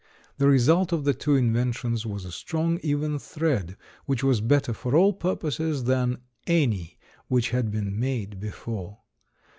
The 0.39 0.47
result 0.47 0.91
of 0.91 1.03
the 1.03 1.13
two 1.13 1.35
inventions 1.35 2.07
was 2.07 2.25
a 2.25 2.31
strong, 2.31 2.79
even 2.81 3.19
thread 3.19 3.77
which 4.07 4.23
was 4.23 4.41
better 4.41 4.73
for 4.73 4.95
all 4.95 5.13
purposes 5.13 5.83
than 5.83 6.17
any 6.47 6.97
which 7.27 7.51
had 7.51 7.69
been 7.69 7.99
made 7.99 8.39
before. 8.39 8.97